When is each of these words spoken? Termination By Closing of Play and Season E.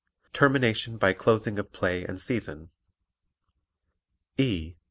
Termination 0.33 0.97
By 0.97 1.13
Closing 1.13 1.59
of 1.59 1.71
Play 1.71 2.03
and 2.03 2.19
Season 2.19 2.71
E. 4.35 4.73